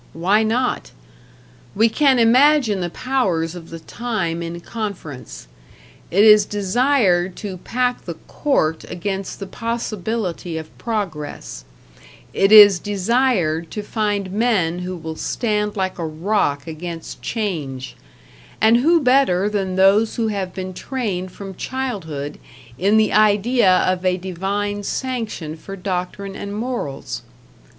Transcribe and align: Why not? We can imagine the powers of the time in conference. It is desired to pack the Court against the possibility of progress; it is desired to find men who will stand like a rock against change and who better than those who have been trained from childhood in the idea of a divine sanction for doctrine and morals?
Why 0.13 0.41
not? 0.41 0.89
We 1.75 1.87
can 1.87 2.17
imagine 2.17 2.79
the 2.81 2.89
powers 2.89 3.53
of 3.53 3.69
the 3.69 3.77
time 3.77 4.41
in 4.41 4.59
conference. 4.59 5.47
It 6.09 6.23
is 6.23 6.43
desired 6.47 7.35
to 7.35 7.57
pack 7.57 8.05
the 8.05 8.15
Court 8.15 8.83
against 8.89 9.39
the 9.39 9.45
possibility 9.45 10.57
of 10.57 10.75
progress; 10.79 11.65
it 12.33 12.51
is 12.51 12.79
desired 12.79 13.69
to 13.69 13.83
find 13.83 14.31
men 14.31 14.79
who 14.79 14.95
will 14.97 15.17
stand 15.17 15.75
like 15.77 15.99
a 15.99 16.07
rock 16.07 16.65
against 16.65 17.21
change 17.21 17.95
and 18.59 18.77
who 18.77 19.01
better 19.01 19.47
than 19.49 19.75
those 19.75 20.15
who 20.15 20.29
have 20.29 20.51
been 20.51 20.73
trained 20.73 21.31
from 21.31 21.53
childhood 21.53 22.39
in 22.75 22.97
the 22.97 23.13
idea 23.13 23.71
of 23.85 24.03
a 24.03 24.17
divine 24.17 24.81
sanction 24.81 25.55
for 25.55 25.75
doctrine 25.75 26.35
and 26.35 26.55
morals? 26.55 27.21